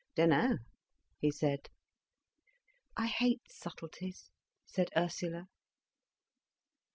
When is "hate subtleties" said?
3.05-4.31